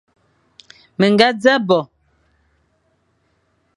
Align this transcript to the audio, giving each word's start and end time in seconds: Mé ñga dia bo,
Mé 0.97 1.05
ñga 1.11 1.27
dia 1.41 1.55
bo, 1.67 1.79